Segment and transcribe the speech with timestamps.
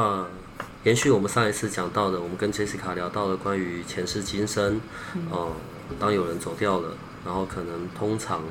[0.00, 0.24] 嗯，
[0.84, 4.80] 延续我们上一次讲到的，我们跟 Jessica 聊到了关于前世今生。
[5.16, 5.50] 嗯，
[5.98, 6.90] 当有人走掉了，
[7.26, 8.44] 然后可能通常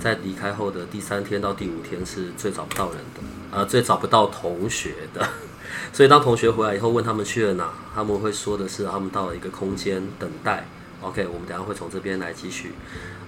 [0.00, 3.20] 在离开后的第三天到第五天是最找不到人的，
[3.52, 5.24] 呃，最找不到同学的。
[5.94, 10.66] 所以当同学回来以后问他们去了哪，他们会说的是他们到了一个空间等待。
[11.00, 12.72] OK，我们等下会从这边来继续。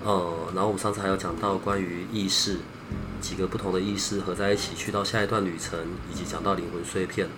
[0.05, 2.59] 呃，然后我们上次还有讲到关于意识。
[3.21, 5.79] 几个不同的意识合在一起，去到下一段旅程，
[6.13, 7.29] 以及讲到灵魂碎片。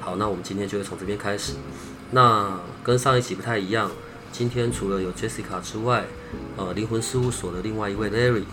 [0.00, 1.54] 好，那我们今天就会从这边开始。
[2.10, 3.90] 那跟上一集不太一样，
[4.32, 6.06] 今天除了有 Jessica 之外，
[6.56, 8.44] 呃，灵魂事务所的另外一位 Larry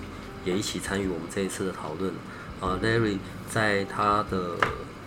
[0.45, 2.13] 也一起参与我们这一次的讨论。
[2.59, 3.17] 呃，Larry
[3.49, 4.51] 在他的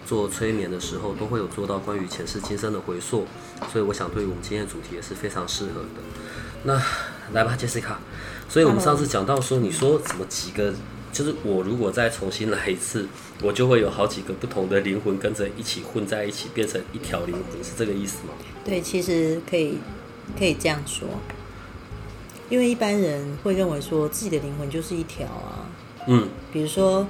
[0.06, 3.26] 做催眠的时候，都会有做到关于前世今生的回溯，
[3.70, 6.00] 所以我想对于我们今天的主题也是非常适合的。
[6.64, 6.82] 那
[7.32, 7.96] 来吧，Jessica。
[8.48, 10.74] 所以我们上次讲到说，你说怎么几个？
[11.12, 13.08] 就是我如果再重新来一次，
[13.42, 18.32] 我就会有好几个不同的灵魂跟着一起混在一起，变成一条灵魂，是这个意思吗？
[18.64, 19.78] 对，其实可以
[20.38, 21.08] 可以这样说，
[22.48, 25.66] 因为一般人会认为说自己的灵魂就是一条啊，
[26.06, 27.04] 嗯，比如说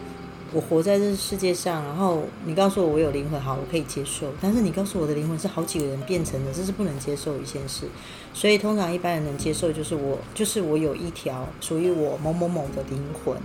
[0.52, 7.84] 我活在这世界上，然后你告诉我我有灵魂，好，我可以接受，但是你告诉我的灵魂是好几个人变成的，这是不能接受一件事，
[8.32, 13.36] 所以通常一般人能接受就是我就是我有一条属于我某某某的灵魂。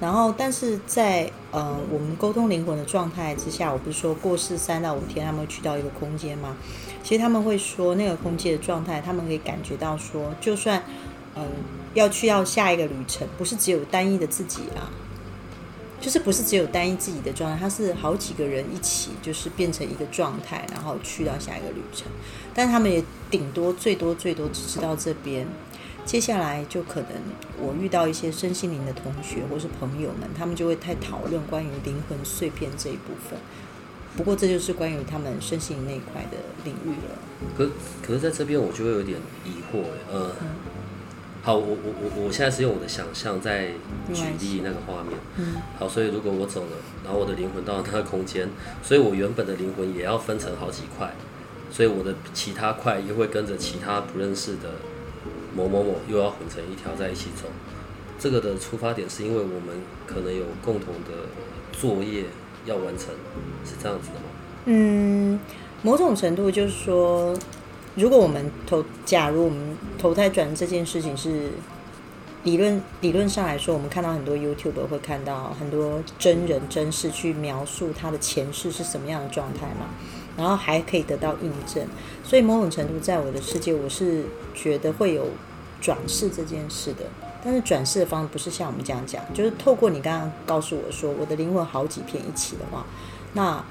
[0.00, 6.56] 然后，但是在呃，我们沟通灵魂的状态之下，我不是说过世三到五天，他们会去到一个空间吗？
[7.02, 10.82] 其实他们会说，那个空间的状态，他们可以感觉到说，就算
[11.36, 11.46] 嗯
[11.94, 14.90] 要去到下一个旅程，不是只有单一的自己啊，
[16.00, 22.08] 就是不是只有单一自己的状态，它是好几个人一起，就是变成一个状态，然后去到下一个旅程。
[22.52, 25.46] 但他们也顶多最多最多只知道这边。
[26.04, 27.10] 接下来就可能
[27.58, 33.38] 我遇到一些身心灵的同学或是朋友们，他们就会太讨论关于灵魂碎片这一部分。
[34.16, 37.18] 不过这就是关于他们身心灵那一块的领域了。
[37.56, 37.68] 可
[38.06, 39.82] 可是在这边我就会有点疑惑，
[40.12, 40.30] 呃，
[41.42, 43.72] 好，我我我我现在是用我的想象在
[44.12, 45.18] 举例那个画面。
[45.36, 45.56] 嗯。
[45.78, 48.48] 好，所以如果我走了，然后我的灵魂到了那个空间，
[48.82, 51.12] 所以我原本的灵魂也要分成好几块，
[51.72, 54.70] 所以我的其他块也会跟着其他不认识的。
[55.56, 57.48] 某某某又要混成一条在一起走，
[58.18, 61.28] 这个的出发点是因为我们可能有共同的
[61.72, 62.24] 作业
[62.66, 63.14] 要完成，
[63.64, 64.26] 是这样子的吗？
[64.66, 65.38] 嗯，
[65.82, 67.36] 某种程度就是说，
[67.94, 71.50] 如果我们投，假如我们投胎转这件事情是
[72.42, 79.86] 理论理论上来说，我们看到很多 YouTube 会看到很多真人真事去描述他的前世是什么样的状态嘛。
[80.36, 81.86] 然后还可以得到印证，
[82.24, 84.24] 所以某种程度在我的世界，我是
[84.54, 85.28] 觉得会有
[85.80, 87.04] 转世这件事的。
[87.44, 92.86] 但是转世的方式不是像我们这样讲，就是透过你刚刚告诉我说我的灵魂好几片一起的话，
[93.34, 93.62] 那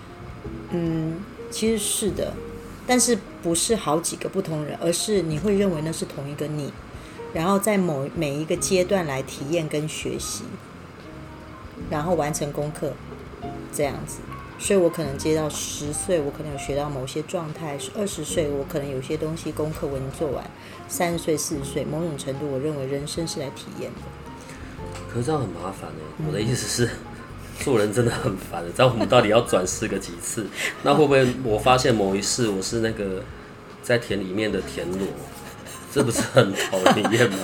[0.70, 1.20] 嗯，
[1.50, 2.34] 其实是的，
[2.86, 6.72] 但是不是好几个不同人，而是你会认为那是同一个你，
[7.34, 10.44] 然后在某每一个阶段来体验跟学习，
[11.90, 12.94] 然后完成功课，
[13.74, 14.20] 这样子。
[14.64, 20.42] 所以我可能接到十岁，我可能有学到某些状态；是二十岁，我可能有些东西功课我已经做完；
[20.88, 24.00] 三十岁、四十岁，某种程度，我认为人生是来体验的。
[25.12, 26.26] 可是这样很麻烦呢。
[26.26, 26.90] 我的意思是，
[27.60, 28.72] 做人真的很烦的。
[28.72, 30.48] 这样我们到底要转世个几次？
[30.82, 33.22] 那会不会我发现某一世我是那个
[33.82, 35.06] 在田里面的田螺？
[35.94, 36.80] 这不是很讨
[37.12, 37.38] 厌吗？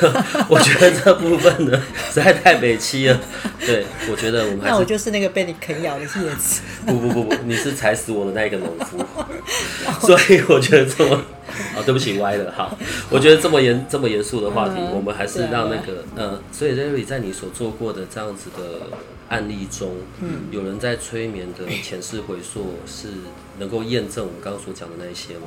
[0.50, 3.18] 我觉得这部分呢实在太悲戚了。
[3.64, 6.60] 对，我觉得我们那我就是那个被你啃咬的叶子。
[6.84, 9.02] 不不不不，你是踩死我的那一个农夫。
[10.06, 11.14] 所以我觉得这么
[11.74, 12.52] 啊，对不起，歪了。
[12.52, 12.76] 好，
[13.08, 18.98] 我觉得这么严这么严肃的话题，我们还是让那个呃，所以 Larry 在你所做过的这样子的
[19.30, 23.08] 案例中，嗯，有人在催眠的前世回溯是
[23.58, 25.46] 能够验证我们刚刚所讲的那一些吗？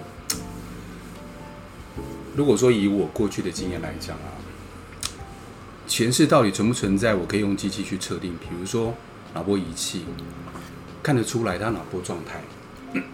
[2.38, 4.30] 如果说以我过去的经验来讲啊，
[5.88, 7.16] 前世到底存不存在？
[7.16, 8.94] 我可以用机器去测定，比如说
[9.34, 10.06] 脑波仪器
[11.01, 12.44] 看得出来他脑波状态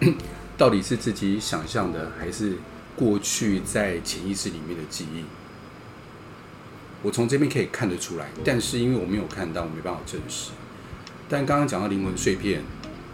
[0.58, 2.58] 到底是自己想象的，还是
[2.94, 5.24] 过去在潜意识里面的记忆？
[7.00, 10.50] 我从这边可以看得出来，但是因为我没有看到，我没办法证实。
[11.30, 12.62] 但刚刚讲到灵魂碎片，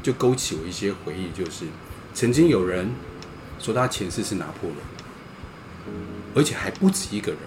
[0.02, 1.66] 就勾起我一些回忆，就是
[2.12, 2.90] 曾经有人
[3.60, 4.76] 说他前世是拿破仑，
[6.34, 7.40] 而且还不止一个人。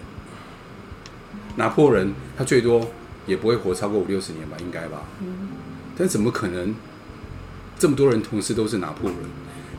[1.56, 2.90] 拿破仑他最多
[3.26, 5.02] 也不会活超过五六十年吧，应该吧？
[5.20, 5.48] 嗯。
[5.96, 6.74] 但怎么可能
[7.78, 9.22] 这么多人同时都是拿破仑？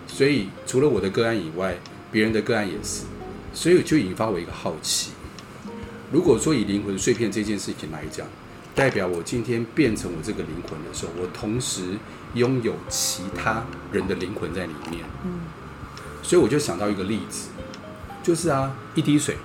[0.08, 1.76] 所以除了我的个案以外，
[2.12, 3.04] 别人的个案也是，
[3.54, 5.12] 所以就引发我一个好奇。
[6.12, 8.26] 如果说以灵魂碎片这件事情来讲，
[8.74, 11.98] 代表我今天变成我这个灵魂的时候，我同时
[12.36, 15.04] 拥有其他人的灵魂在里面。
[15.26, 15.42] 嗯。
[16.24, 17.50] 所以我就想到一个例子，
[18.26, 19.38] 就是啊，一滴水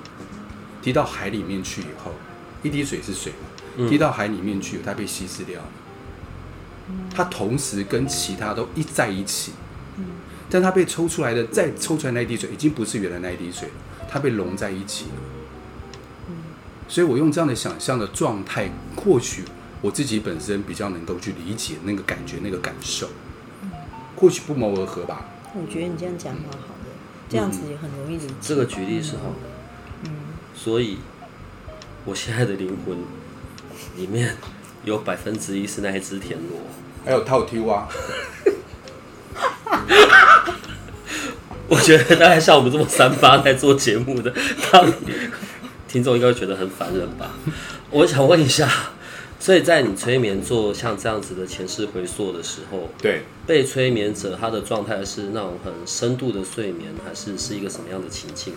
[0.81, 2.13] 滴到海里面去以后，
[2.63, 3.31] 一滴水是水
[3.77, 5.69] 嘛，滴到海里面去，它被稀释掉了。
[7.15, 9.53] 它同时跟其他都一在一起。
[9.99, 10.05] 嗯。
[10.49, 13.75] 但它被抽出来的，再抽出来那一滴水，已经不是原来那一滴水了，
[14.09, 15.11] 它被融在一起了。
[16.89, 19.45] 所以我用这样的想象的状态，或许
[19.83, 23.11] 我自己本身比较能够去理解那个感觉、那个感受，
[24.17, 25.27] 或许不谋而合吧。
[25.55, 26.70] 我觉得你这样讲蛮好的，
[27.31, 28.35] 这样子也很容易理解。
[28.43, 30.05] 这个举例是好的。
[30.05, 30.11] 嗯。
[30.55, 30.99] 所以，
[32.05, 32.99] 我现在的灵魂
[33.97, 34.37] 里面
[34.85, 36.61] 有百分之一是那一只田螺，
[37.05, 37.89] 还有套 T 蛙。
[41.69, 44.85] 我觉得大概像我们这么三八在做节目的，他
[45.87, 47.31] 听众应该会觉得很烦人吧？
[47.91, 48.69] 我想问一下，
[49.41, 53.23] 所以在你催眠做像这样子的前世回溯的时候，对。
[53.47, 58.55] 被催眠者他的状态是那种很深度的睡眠，还是是一个什么样的情境？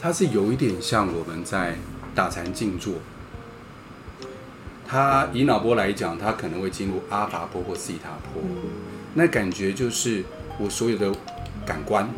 [0.00, 1.76] 它是有一点像我们在
[2.14, 2.92] 打禅静坐，
[4.86, 8.42] 它以脑波来讲，它可能会进入阿法波或西塔波，
[9.14, 10.22] 那感觉就是
[10.58, 11.10] 我所有的
[11.64, 12.08] 感官。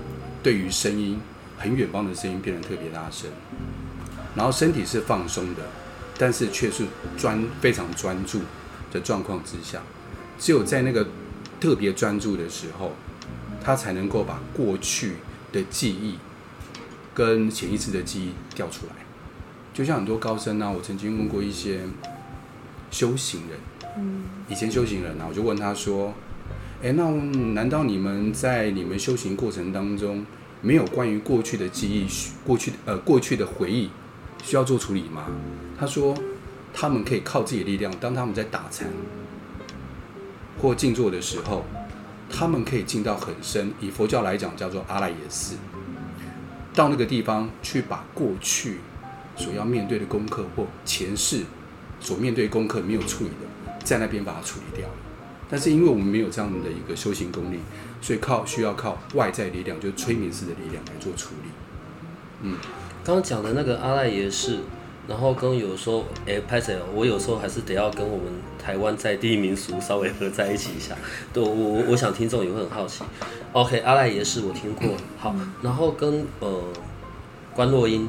[0.43, 1.21] 对于声音，
[1.57, 3.31] 很远方的声音变得特别大声，
[4.35, 5.63] 然后身体是放松的，
[6.19, 6.85] 但是却是
[7.17, 8.41] 专非常专注
[8.93, 9.81] 的状况之下，
[10.39, 11.07] 只有在那个
[11.61, 12.93] 特别专注的时候，
[13.63, 15.15] 他才能够把过去
[15.53, 16.19] 的记忆
[17.15, 18.93] 跟潜意识的记忆调出来。
[19.73, 21.81] 就像很多高僧啊，我曾经问过一些
[22.91, 23.59] 修行人，
[23.99, 26.15] 嗯，以前修行人啊，我就问他说。
[26.83, 27.11] 哎，那
[27.55, 30.27] 难道你们在你们修行过程当中，
[30.61, 32.07] 没有关于过去的记忆、
[32.45, 33.89] 过去呃过去的回忆
[34.45, 35.25] 需要做处理吗？
[35.79, 36.15] 他说，
[36.73, 38.89] 他们可以靠自己的力量，当他们在打禅
[40.61, 41.65] 或静坐的时候，
[42.31, 45.55] 他们可以进到很深，以佛教来讲叫做阿赖耶识，
[46.75, 48.79] 到那个地方去把过去
[49.37, 51.43] 所要面对的功课或前世
[52.01, 54.89] 所面对功课没有处理的，在那边把它处理掉。
[55.49, 57.61] 但是因为我们没有这样的一个修行功力，
[58.01, 61.51] 所以靠需要靠外在力量，就是催眠式的力量来做处理。
[62.43, 62.57] 嗯，
[63.05, 64.59] 刚刚讲的那个阿赖耶识，
[65.09, 68.27] 然后跟有时候哎拍谁，我有时候还是得要跟我们
[68.59, 70.97] 台湾在地民俗稍微合在一起一下。
[71.33, 73.05] 对，我我我想听众也会很好奇。
[73.53, 74.89] OK，阿赖耶是我听过，
[75.19, 76.63] 好，然后跟呃
[77.55, 78.09] 关洛音、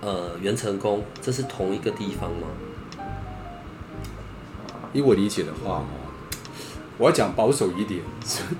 [0.00, 2.48] 呃袁成功，这是同一个地方吗？
[4.92, 5.84] 以我理解的话。
[6.96, 8.00] 我要讲保守一点，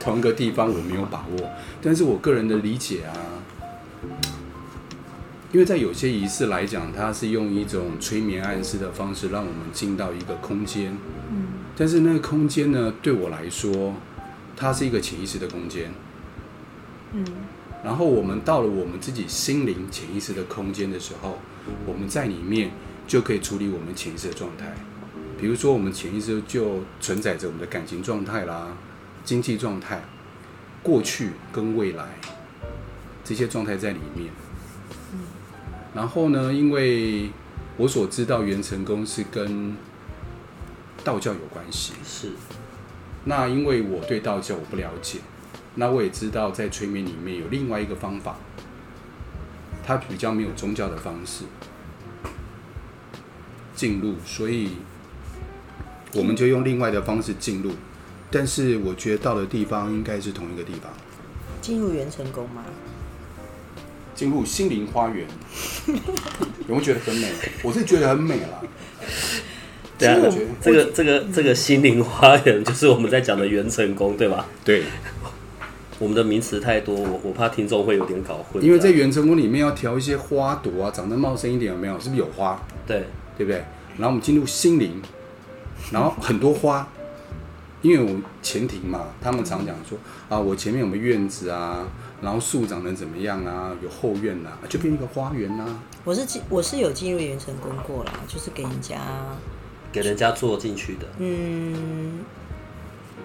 [0.00, 1.50] 同一个地方我没有把握，
[1.80, 3.14] 但是我个人的理解啊，
[5.54, 10.92] 因为在有些仪式来讲，它是用一种催眠暗示的方式，让我们进到一个空间，
[11.30, 11.46] 嗯，
[11.76, 13.94] 但是那个空间呢，对我来说，
[14.56, 15.92] 它是一个潜意识的空间，
[17.12, 17.24] 嗯，
[17.84, 21.38] 然后我们到了我们自己心灵潜意识的空间的时候，
[21.86, 22.72] 我们在里面
[23.06, 24.74] 就可以处理我们潜意识的状态。
[25.38, 28.76] 比如说，我们潜意识就存在着我们的感情状态啦、
[29.24, 30.02] 经济状态、
[30.82, 32.06] 过去跟未来
[33.22, 34.32] 这些状态在里面。
[35.94, 37.30] 然后呢，因为
[37.76, 39.76] 我所知道元成功是跟
[41.02, 41.94] 道教有关系。
[42.04, 42.32] 是。
[43.24, 45.20] 那因为我对道教我不了解，
[45.76, 48.36] 那我也知道在催眠里面有另外一个方法，
[49.86, 51.44] 它比较没有宗教的方式
[53.74, 54.70] 进入，所以。
[56.16, 57.72] 我们就用另外的方式进入，
[58.30, 60.88] 但是我觉得到的地方应该是同一个地方。
[61.60, 62.62] 进入元成功吗？
[64.14, 65.26] 进入心灵花园，
[65.86, 65.94] 有
[66.68, 67.28] 没有觉得很美？
[67.62, 68.62] 我是觉得很美了。
[69.98, 70.16] 对啊，
[70.60, 74.46] 这个这个这个心灵花园 就是我们在讲的元成功，对吧？
[74.64, 74.82] 对。
[76.00, 78.62] 我们的名词太多，我我怕听众会有点搞混。
[78.62, 81.98] 因为在元成功里面要调一些花朵啊，长得茂盛一点，有没有？
[82.00, 82.60] 是不是有花？
[82.84, 83.04] 对，
[83.38, 83.58] 对不对？
[83.96, 85.00] 然后我们进入心灵。
[85.92, 86.88] 然后很多花，
[87.84, 89.98] 因为我前庭嘛，他们常讲说
[90.30, 91.86] 啊，我前面有没有院子啊？
[92.22, 93.76] 然后树长得怎么样啊？
[93.82, 95.82] 有后院啊，就变一个花园啊。
[96.02, 98.98] 我是进我是有进入元成功过啦，就是给人家
[99.92, 101.06] 给人家做进去的。
[101.18, 102.24] 嗯，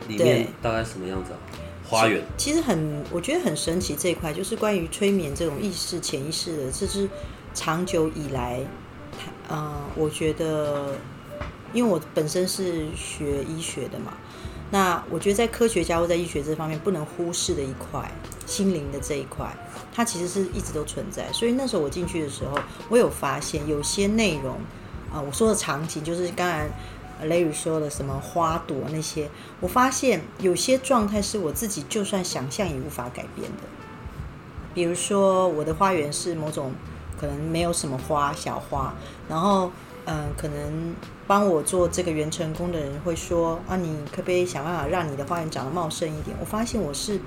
[0.09, 1.39] 里面大概什么样子啊？
[1.87, 2.21] 花园。
[2.35, 7.07] 其实很，我觉得很神奇这一块，就是关于催眠这种意识、潜意识的，这是
[7.53, 8.59] 长久以来，
[9.47, 10.95] 呃，我觉得，
[11.71, 14.17] 因为我本身是学医学的嘛。
[14.71, 18.11] 那我觉得在科学家或在医学这方面不能忽视的一块，
[18.45, 19.51] 心灵的这一块，
[19.91, 21.25] 它其实是一直都存在。
[21.33, 22.55] 所以那时候我进去的时候，
[22.87, 24.57] 我有发现有些内容，
[25.11, 26.69] 啊，我说的场景就是刚才
[27.23, 29.27] 雷雨说的什么花朵那些，
[29.59, 33.63] 我发现有些状态是我自己就算想象也无法改变的。
[34.75, 36.73] 比如说我的花园是某种
[37.19, 38.93] 可能没有什么花小花，
[39.27, 39.71] 然后。
[40.11, 40.95] 嗯，可能
[41.27, 46.35] 帮我做这个元成功的人会说啊，你可不可以想办法让你的花园长得茂盛一点？
[46.39, 47.19] 我发现我是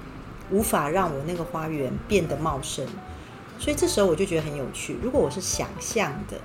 [0.51, 2.85] 无法让我那个花园变得茂盛，
[3.57, 4.97] 所以这时候我就觉得很有趣。
[5.01, 6.39] 如果我是想象的，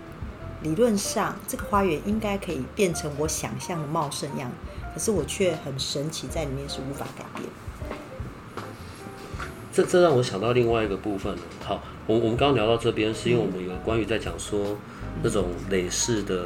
[0.61, 4.51] 理论上这个花园应该可以变成我想象的茂盛样，
[4.93, 7.49] 可是我却很神奇，在里面是无法改变。
[9.73, 11.41] 这这让我想到另外一个部分了。
[11.63, 14.75] 好，我我们刚刚聊到这边，是因为我们有关于在讲说。
[15.23, 16.45] 那种累世的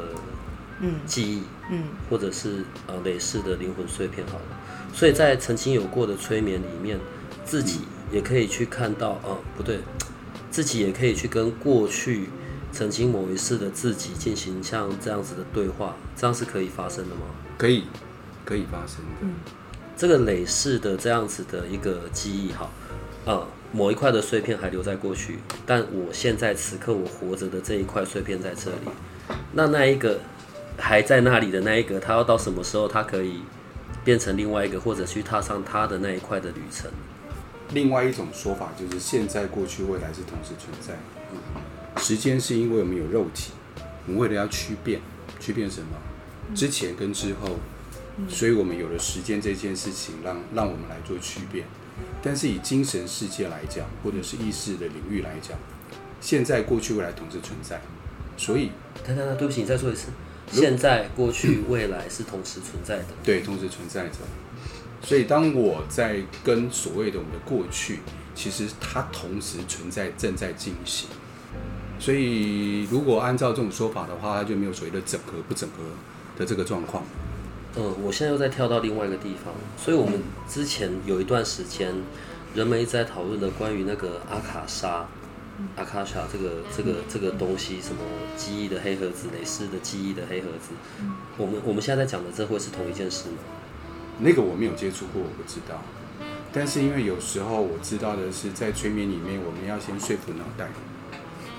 [1.04, 4.44] 记忆，嗯，或者是呃累世的灵魂碎片，好了，
[4.94, 6.98] 所以在曾经有过的催眠里面，
[7.44, 9.80] 自己也可以去看到，哦，不对，
[10.50, 12.30] 自己也可以去跟过去
[12.72, 17.26] 曾经某一世的自己进行像这样子的对话，这样是可以发生的吗？
[17.58, 17.84] 可以，
[18.46, 19.20] 可以发生的。
[19.20, 19.34] 嗯，
[19.94, 22.70] 这个累世的这样子的一个记忆，哈，
[23.26, 23.46] 呃。
[23.72, 30.20] 某一块的碎片还留在过去，但我现在此刻我活着的这一块碎片在这里，那那一个
[30.78, 33.40] 还在那里的那一个，它要到什么时候，它可以
[34.04, 36.90] 变成另外一个，或者去踏上它的那一块的旅程？
[37.72, 40.94] 另外一种说法就是，现在、过去、未来是同时存在。
[42.02, 43.52] 时间是因为我们有肉体，
[44.06, 45.00] 我们为了要区变，
[45.40, 45.86] 区变什么？
[46.54, 47.56] 之前跟之后，
[48.28, 51.64] 所以我们有了时间这件事情，让让我们来做区变。
[52.22, 55.56] 但是以精神世界来讲，或者是意识的领域来讲，
[56.20, 57.80] 现在、过去、未来同时存在，
[58.36, 58.70] 所以……
[59.04, 60.08] 等等等，对不起，你再说一次。
[60.50, 63.06] 现在、过去、未来是同时存在的。
[63.24, 64.18] 对，同时存在着。
[65.00, 68.00] 所以当我在跟所谓的我们的过去，
[68.34, 71.08] 其实它同时存在，正在进行。
[71.98, 75.82] 所以如果按照这种说法的话，它就没有所谓的整合不整合
[76.38, 77.04] 的这个状况。
[77.76, 81.94] 嗯，我现在又在跳到另外一个地方，所以我们之前有一段时间，
[82.54, 85.08] 人们一直在讨论的关于那个阿卡莎、
[85.76, 88.02] 阿卡莎这个这个这个东西，什么
[88.36, 90.74] 记忆的黑盒子、蕾丝的记忆的黑盒子，
[91.38, 93.36] 我们我们现在在讲的这会是同一件事吗？
[94.18, 95.82] 那个我没有接触过，我不知道。
[96.52, 100.68] 但是因为有时候我知道的是，在催眠里面，我们要先说服脑袋。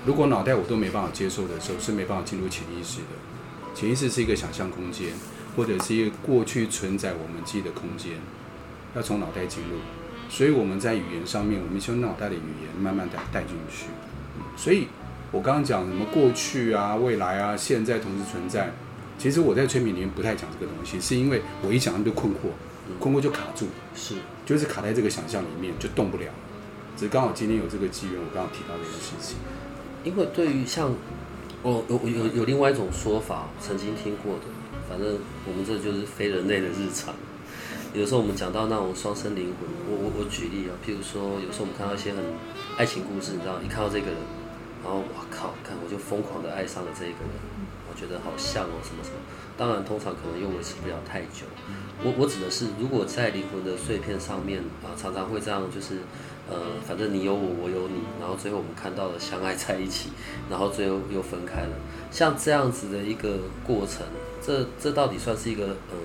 [0.06, 3.74] 如果脑袋我都没办法接受的时候，是没办法进入潜意识的。
[3.74, 5.08] 潜意识是一个想象空间。
[5.56, 8.14] 或者是一个过去存在我们记忆的空间，
[8.96, 9.78] 要从脑袋进入，
[10.30, 13.86] 所以我们在语言上面，我们用脑袋的语言慢慢带带进去。
[14.56, 14.88] 所以
[15.32, 18.72] 我刚刚讲什么过去啊、未来啊、现在同时存在，
[19.18, 22.50] 其实我在催眠里面不太讲这个东西，是因为我一讲他就困惑，
[23.00, 26.26] 困惑就卡住，是，就是卡在这个想象里面就动不了。
[26.96, 29.38] 只是刚好今天有这个机缘，我刚好提到这个事情。
[30.04, 30.94] 因为对于像
[31.62, 34.42] 我有有有另外一种说法，曾经听过的。
[34.94, 37.16] 反正我们这就是非人类的日常。
[37.96, 42.22] 有时候我们讲到那种双生灵魂，我我我举例啊，譬如说，有时候我们看到一些很
[42.78, 44.18] 爱情故事，你知道，一看到这个人，
[44.84, 47.34] 然后我靠，看我就疯狂的爱上了这一个人，
[47.94, 49.16] 觉得好像哦什么什么。
[49.56, 51.46] 当然，通常可能又维持不了太久。
[52.04, 56.02] 我我指的是，如果在灵魂的碎片上面啊，常常会这样，就是
[56.50, 56.58] 呃，
[56.88, 60.10] 反正你有我，我有你，然后最后我们看到了相爱在一起，
[60.50, 61.76] 然后最后又分开了，
[62.10, 64.06] 像这样子的一个过程。
[64.42, 65.98] 这这到底算是一个呃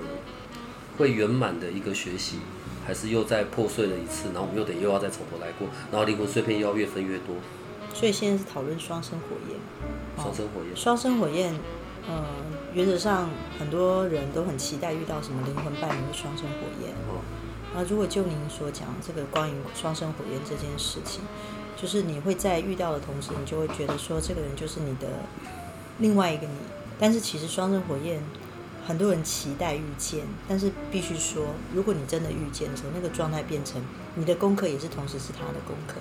[0.97, 2.37] 会圆满的一个学习，
[2.85, 7.35] 还是又再破碎了一次，然后我们又得又要再从头来过，然后灵魂碎片又要越分越多。
[7.99, 9.59] 所以现在是讨论双生火焰。
[10.15, 10.73] 双生火焰。
[10.73, 11.53] 双生火焰，
[12.07, 12.23] 呃，
[12.73, 13.29] 原则上
[13.59, 16.91] 很多人都很期待遇到什么灵魂伴侣的双生火焰。
[17.09, 17.19] 哦。
[17.75, 21.19] 那如果就您所讲这个关于双生火焰这件事情，
[21.75, 25.07] 就是你会在遇到的同时，你就会觉得说这个人就是你的
[25.97, 26.53] 另外一个你。
[26.97, 28.23] 但是其实双生火焰，
[28.87, 33.81] 很多人期待遇见，但是必须说，如果你真的遇见的时候，那个状态变成
[34.15, 35.95] 你的功课，也是同时是他的功课。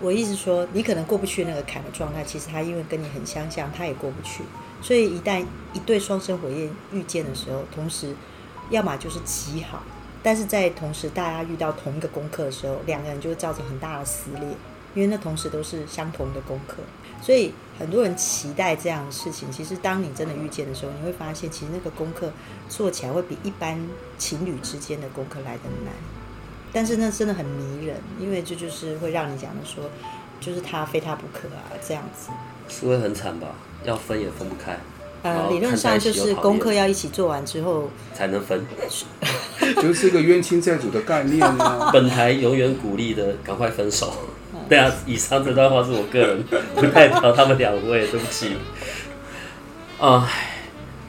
[0.00, 4.42] 我意思说，你可能过不去那个坎的状态，其实他因为跟你很相像，他也过不去。
[4.82, 8.14] 所以一旦一对双生火焰遇见的时候，同时
[8.70, 9.82] 要么就是极好，
[10.22, 14.42] 但是在同时大家遇到同一个功课的时候，两个人就会造成很大的撕裂，
[14.94, 16.76] 因为那同时都是相同的功课。
[17.22, 22.30] 所以很多人期待这样的事情，其实当你真的遇见的时候，你会发现，其实那个功课
[22.68, 23.80] 做起来会比一般
[24.18, 25.94] 情侣之间的功课来的难。
[26.72, 29.90] 但是那真的很迷人，因为这就是会让你讲的说，
[30.40, 32.30] 就是他非他不可啊，这样子。
[32.68, 33.48] 是会很惨吧？
[33.84, 34.78] 要分也分不开。
[35.22, 38.64] 呃，理论上就是功课要一起做完之后才能分，
[39.82, 41.90] 就是个冤亲债主的概念啊。
[41.94, 44.12] 本台永远鼓励的，赶快分手。
[44.68, 46.44] 对啊，以上这段话是我个人，
[46.74, 48.56] 不代表他们两位，对不起。
[49.98, 50.28] 啊，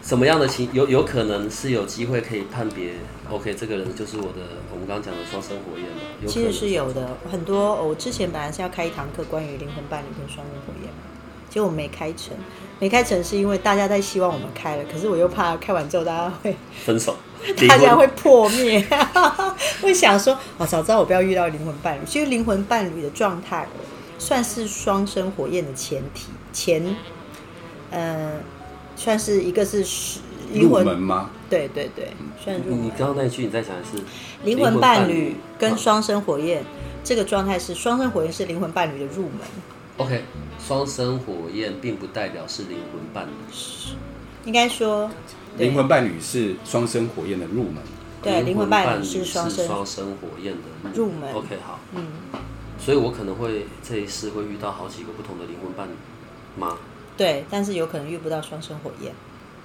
[0.07, 2.93] 什么样的情有有可能是有机会可以判别
[3.29, 4.39] ？OK，这个人就是我的，
[4.71, 6.25] 我们刚刚讲的双生火焰嘛。
[6.25, 7.75] 其实是有的，很多。
[7.85, 10.89] 我之前本来是要开一堂课关于灵魂伴侣跟双生火焰，
[11.49, 12.33] 结果我没开成。
[12.79, 17.17] 没开成是因为大家在希望我们开了，可是我又怕开完之后大家会分手，
[17.67, 18.87] 大家会破灭，
[19.83, 22.05] 会想说哦，早知道我不要遇到灵魂伴侣。
[22.05, 23.67] 其实灵魂伴侣的状态
[24.17, 26.95] 算是双生火焰的前提，前
[27.91, 28.39] 呃
[28.97, 29.85] 算是一个是
[30.51, 31.29] 灵魂吗？
[31.49, 32.11] 对对对，
[32.43, 32.83] 算入门。
[32.83, 34.03] 你刚刚那句你在讲的是
[34.43, 36.61] 灵魂伴侣跟双生火焰
[37.01, 39.39] 这个状态是双生火焰是灵魂伴侣的入门。
[39.95, 40.23] OK。
[40.59, 43.31] 双生火焰并不代表是灵魂伴侣，
[44.43, 45.09] 应该说
[45.57, 47.75] 灵魂伴侣是双生火焰的入门。
[48.21, 51.31] 对，灵魂伴侣是双生双生火焰的入门。
[51.31, 52.07] OK，好，嗯，
[52.77, 55.91] 所以我可能会这一世会遇到好几个不同的灵魂伴侣
[56.59, 56.77] 吗？
[57.17, 59.11] 对，但是有可能遇不到双生火焰。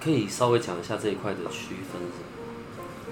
[0.02, 2.02] 可以稍微讲一下这一块的区分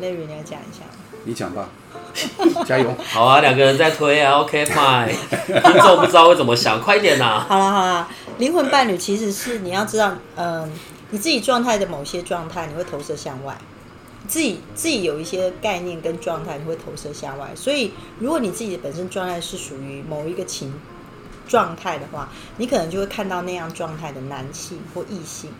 [0.02, 0.84] ，Larry，你要讲一下。
[1.24, 1.68] 你讲吧，
[2.66, 2.92] 加油！
[3.12, 5.08] 好啊，两个人在推啊，OK，fine。
[5.46, 7.44] 听众不知道会怎么想，快点 呐！
[7.46, 10.72] 好了好了，灵魂伴侣其实是你要知道，嗯，
[11.10, 13.54] 你自己状态的某些状态，你会投射向外；
[14.26, 17.50] 自己自己有一些概念跟状态，你会投射向外。
[17.54, 20.72] 所以，如果你自己的本身状态是属于某一个情
[21.50, 22.28] 状态的话，
[22.58, 25.50] 你可能就会看到那样状态的男性或异性。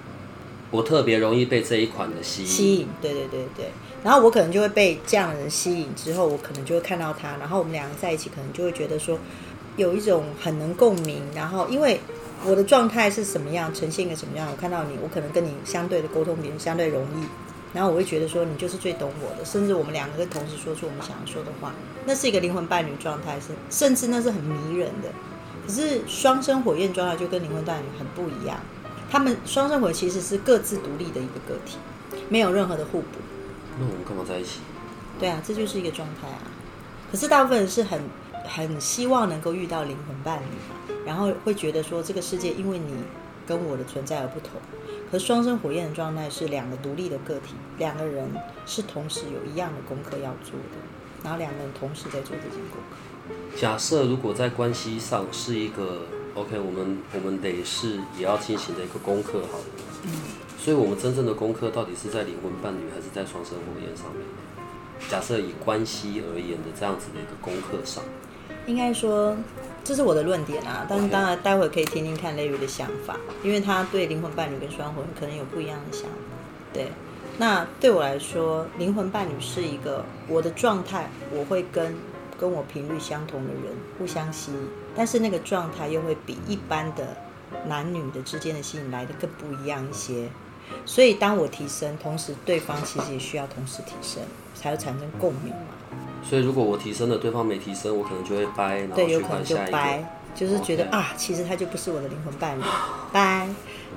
[0.71, 3.73] 我特别容易被这一款的吸引，吸引，对对对对。
[4.05, 9.19] 然后我可能就会被这样的人吸引，之后我可能就会看到他，然后我们两个在一起，可能就会觉得说
[9.76, 11.25] 有一种很能共鸣。
[11.35, 11.99] 然后因为
[12.47, 17.25] 我的状态是什么样，呈现一个什么样，我看到你，我可能跟你相对的沟通，别人相对容易。
[17.73, 21.75] 然后我会觉得说你就是最懂我的，甚至我们两个同时说出我们想要说的话，
[22.05, 25.09] 那是一个灵魂伴侣状态，是甚至那是很迷人的。
[25.71, 28.59] 可是双生火焰状态就跟灵魂伴侣很不一样，
[29.09, 31.78] 他们双生火其实是各自独立的一个个体，
[32.28, 33.06] 没有任何的互补。
[33.78, 34.59] 那我们干嘛在一起？
[35.21, 36.43] 对啊，这就是一个状态啊。
[37.13, 38.02] 可是大部分人是很
[38.45, 42.93] 很希望能够遇到灵魂伴侣，然后会觉得说这个世界因为你
[43.47, 44.61] 跟我的存在而不同。
[45.09, 48.28] 可双生火焰的状态是两个独立的个体，两个人
[48.67, 52.97] 是同时有一样的功课要做的，然后两个人同时在做这件功课。
[53.56, 56.02] 假设如果在关系上是一个
[56.34, 59.64] OK，我们我们得是也要进行的一个功课，好了。
[60.04, 60.10] 嗯。
[60.62, 64.23] 所以，我们真正的功课到底是在灵魂伴侣，还是在双生火焰上面？
[65.08, 68.04] 假设以关系而言的这样子的一个功课上，
[68.66, 69.34] 应该说，
[69.82, 70.84] 这是我的论点啊。
[70.86, 76.36] 但是，当然，待会可以听听看雷雨的想法，因为他对灵魂伴侣跟双魂可能有不一样的想法。
[76.75, 76.88] 对，
[77.38, 81.97] 那对我来说，灵魂伴侣是一个我的状态，我会跟
[82.41, 83.65] 跟我频率相同的人
[83.99, 84.59] 互相吸引，
[84.97, 87.17] 但是那个状态又会比一般的
[87.67, 90.29] 男女的之间的吸引来的更不一样一些。
[90.87, 94.23] 所以，当我提升，同时对方其实也需要同时提升，
[94.55, 95.67] 才会产生共鸣嘛。
[96.23, 102.63] 所以，如果我提升了，对方没提升，我可能就会掰，对，有可能就掰，就是觉得啊，其实他就不是我的灵魂伴侣，
[103.13, 103.49] 掰。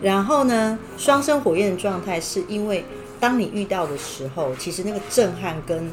[0.02, 2.84] 然后呢，双生火焰的状态是因为，
[3.20, 5.92] 当你遇到的时候，其实那个震撼跟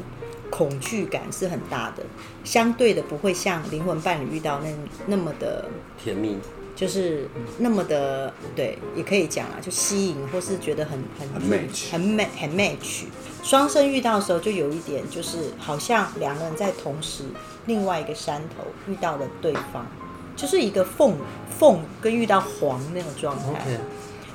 [0.51, 2.03] 恐惧感是很大的，
[2.43, 4.69] 相对的不会像灵魂伴侣遇到那
[5.07, 5.65] 那么的
[5.97, 6.37] 甜蜜。
[6.73, 7.27] 就是
[7.59, 13.03] 那么的对，也可以讲啊，就吸引或是觉得很很很 match，很 match，很 match。
[13.43, 17.25] 双生遇到的时候，就有一点就是好像两个人在同时
[17.67, 19.85] 另外一个山头遇到了对方，
[20.35, 21.15] 就是一个凤
[21.59, 23.77] 凤跟遇到黄那种状态。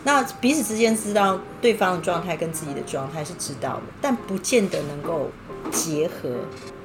[0.05, 5.31] 那彼此之间知道对方的状态跟自己的状态是知道的，但不见得能够
[5.71, 6.31] 结合。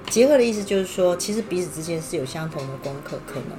[0.09, 3.57] 结合的意思就是说，其实彼此之间是有相同的功课可能。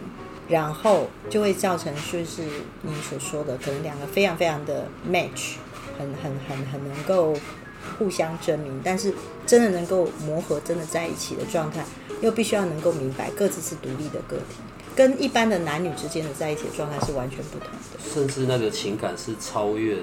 [0.49, 2.43] 然后就会造成，就是
[2.83, 5.55] 你所说的，可能两个非常非常的 match，
[5.97, 7.35] 很很很很能够
[7.97, 9.15] 互相证明，但是
[9.47, 11.83] 真的能够磨合，真的在一起的状态，
[12.21, 14.59] 又必须要能够明白各自是独立的个体，
[14.95, 18.13] 跟一般的男女之间的在一起的状态是完全不同的。
[18.13, 20.03] 甚至那个情感是超越的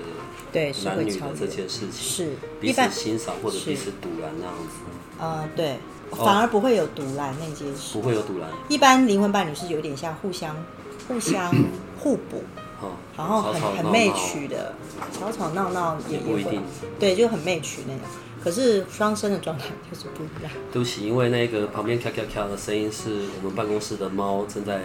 [0.52, 5.24] 对男女的这件事情，是一般欣赏或者彼此堵然那样子。
[5.24, 5.78] 啊，对。
[6.12, 8.50] 反而不会有独蓝那件事，不会有独蓝。
[8.68, 10.56] 一般灵魂伴侣是有点像互相、
[11.08, 11.54] 互相
[12.00, 12.42] 互补、
[13.16, 14.74] 然后很很媚曲的，
[15.14, 16.64] 吵吵闹闹也不一定，
[17.00, 18.04] 对，就很媚曲那种。
[18.44, 20.52] 可是双生的状态就是不一样。
[20.72, 24.82] 对不起，因为那个旁边咔咔咔的声音是我们办公室的猫正在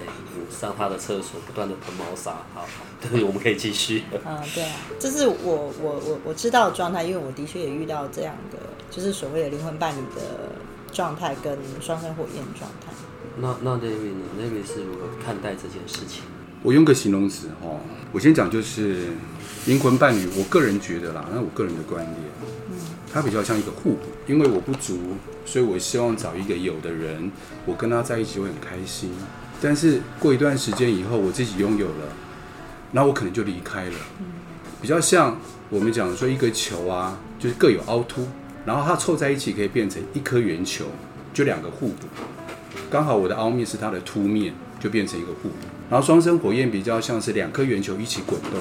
[0.50, 2.32] 上它的厕所，不断的喷猫砂。
[2.54, 2.66] 好，
[3.00, 4.04] 对，我们可以继续。
[4.24, 5.34] 嗯，对啊，这是我
[5.80, 8.58] 我我我知道的状态，因为我的确也遇到这样的，
[8.90, 10.52] 就是所谓的灵魂伴侣的
[10.92, 12.92] 状态跟双生火焰状态。
[13.36, 16.22] 那那 David 呢？David 是如何看待这件事情？
[16.64, 17.78] 我用个形容词哈，
[18.10, 19.08] 我先讲就是
[19.66, 22.16] 灵魂伴侣，我个人觉得啦，那我个人的观点。
[23.12, 24.98] 它比较像一个互补，因为我不足，
[25.44, 27.30] 所以我希望找一个有的人，
[27.66, 29.10] 我跟他在一起会很开心。
[29.60, 32.08] 但是过一段时间以后，我自己拥有了，
[32.92, 33.96] 那我可能就离开了。
[34.80, 38.26] 比较像我们讲说一个球啊，就是各有凹凸，
[38.64, 40.86] 然后它凑在一起可以变成一颗圆球，
[41.34, 42.06] 就两个互补。
[42.90, 45.54] 刚好我的凹面是它的凸面，就变成一个互补。
[45.90, 48.60] 然后双生火焰比较像是两颗圆球一起滚动，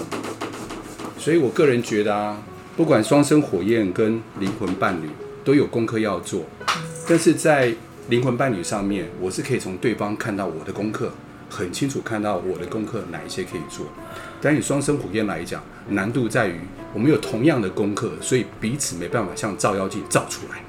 [1.19, 2.41] 所以我个人觉得啊。
[2.75, 5.07] 不管双生火焰跟灵魂伴侣
[5.45, 6.41] 都有功课要做，
[7.07, 7.71] 但是在
[8.09, 11.11] 灵魂伴侣上面，我是可以从对方看到我的功课，
[11.47, 13.85] 很清楚看到我的功课哪一些可以做。
[14.41, 16.55] 但以双生火焰来讲，难度在于
[16.95, 20.63] 我们有同样的功课，所以彼此没办法像照妖镜照出来。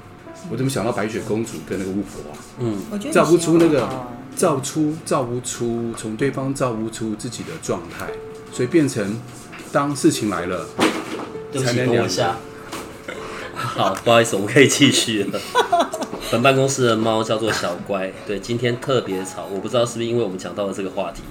[0.51, 2.37] 我怎么想到白雪公主跟那个巫婆啊？
[2.59, 2.77] 嗯，
[3.11, 3.89] 照不出那个，
[4.35, 8.07] 照出照不出，从对方照不出自己的状态，
[8.51, 9.19] 所以变成
[9.71, 10.65] 当事情来了。
[11.51, 12.35] 对不起，等我一下。
[13.55, 15.39] 好，不好意思，我们可以继续了。
[16.31, 21.21] 本办公室的猫叫做小乖，对，今天特别吵，我不知道是不是因为我们讲到了这个话题。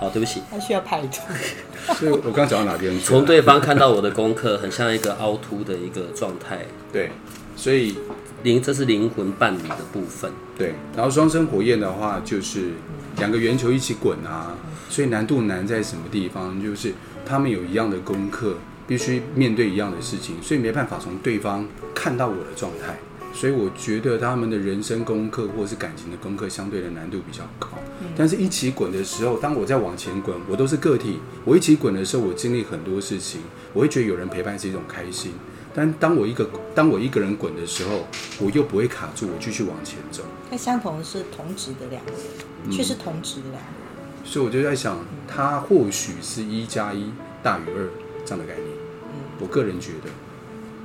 [0.00, 0.42] 好，对不起。
[0.50, 1.18] 它需要排毒。
[1.94, 2.98] 所以我刚讲到哪边？
[3.00, 6.66] 从对方看到我的功课，很像一个凹凸的一个状态。
[6.92, 7.10] 对，
[7.54, 7.96] 所以
[8.42, 10.30] 灵这是灵魂伴侣的部分。
[10.56, 12.70] 对，然后双生火焰的话，就是
[13.18, 14.54] 两个圆球一起滚啊，
[14.88, 16.62] 所以难度难在什么地方？
[16.62, 16.92] 就是
[17.24, 18.56] 他们有一样的功课。
[18.88, 22.98] 必须面对一样的事情，所以没办法从对方看到我的状态，
[23.32, 27.68] 所以我觉得他们的人生功课或是感情的功课相对的难度比较高。
[28.16, 35.34] 但是一起滚的时候，当我在往前滚，我都是个体，我一起滚的时候，我经历很多事情，我会觉得有人陪伴是一种开心。
[35.74, 38.06] 但当我一个当我一个人滚的时候，
[38.40, 40.22] 我又不会卡住，我继续往前走。
[40.50, 44.24] 那相同是同值的两个人，却是同值的两个人。
[44.24, 47.88] 所以我就在想，他或许是一加一大于二
[48.24, 48.66] 这样的概念。
[48.66, 50.10] 嗯我个人觉得，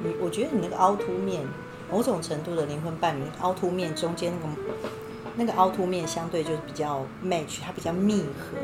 [0.03, 1.43] 你我觉得你那个凹凸面，
[1.91, 4.89] 某种程度的灵魂伴侣凹凸面中间那个
[5.35, 8.57] 那个凹凸面相对就是比较 match，它比较密合，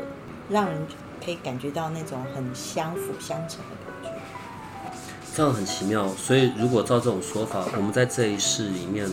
[0.48, 0.86] 让人
[1.22, 3.91] 可以感觉到那种很相辅相成的感觉。
[5.34, 9.08] 这样很奇妙，所以如果照这种说法，我们在这一世里面，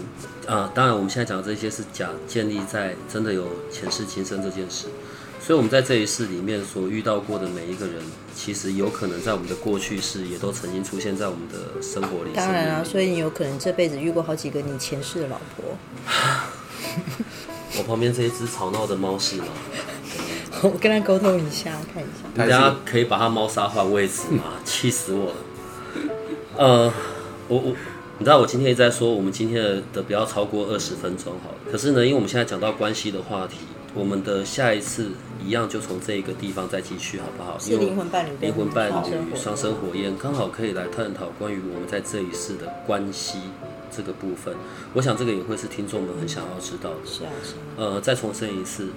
[0.46, 4.88] 啊，当然我们现在讲的这些是假建立在真的有前世今生这件事。
[5.42, 7.96] 所以我们在这一世里面所遇到过的每一个人，
[8.36, 12.32] 其实有可能在我们的过去世也都曾经出现在我们的生活里。
[12.36, 15.78] 当然啊，所以你有可能这辈子遇过好几个你前世的老婆。
[17.80, 19.48] 我旁边这一只吵闹的猫是吗？
[20.62, 22.28] 我跟他沟通一下，看一下。
[22.36, 24.44] 大家可以把它猫砂换位置吗？
[24.66, 25.36] 气死我了。
[26.60, 26.92] 呃，
[27.48, 27.74] 我我，
[28.18, 31.58] 你知道我今天一直在说，我们今天的的不要超过二十分钟好了。
[31.72, 33.60] 可是呢，因为我们现在讲到关系的话题。
[33.96, 35.10] 我们的下一次
[35.44, 37.58] 一样，就从这一个地方再继续，好不好？
[37.58, 43.40] 是灵魂伴侣，灵魂伴侣双生火焰，刚好可以来探讨关于我们在这一世的关系
[43.90, 44.54] 这个部分。
[44.94, 46.98] 我想这个也会是听众们很想要知道的。
[47.04, 47.56] 是啊，是。
[47.78, 48.90] 呃，再重申一次，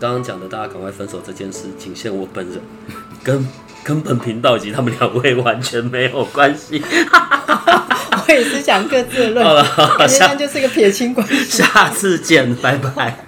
[0.00, 2.58] 刚刚讲的大家赶快分手这件事，仅限我本人，
[3.22, 3.46] 跟
[3.82, 6.82] 跟本频道以及他们两位完全没有关系。
[8.28, 11.62] 我也是讲各自的论，好了，下就是个撇清关系。
[11.62, 13.24] 下次见，拜拜。